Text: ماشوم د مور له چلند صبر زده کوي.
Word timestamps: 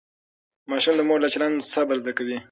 ماشوم 0.69 0.95
د 0.97 1.01
مور 1.09 1.19
له 1.23 1.29
چلند 1.33 1.57
صبر 1.73 1.95
زده 2.03 2.11
کوي. 2.17 2.37